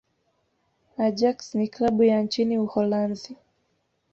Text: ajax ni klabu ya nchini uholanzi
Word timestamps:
ajax 1.07 1.47
ni 1.55 1.67
klabu 1.67 2.03
ya 2.03 2.21
nchini 2.21 2.57
uholanzi 2.59 3.35